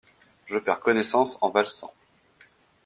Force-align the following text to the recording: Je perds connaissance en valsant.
Je 0.47 0.57
perds 0.57 0.79
connaissance 0.79 1.37
en 1.41 1.51
valsant. 1.51 1.93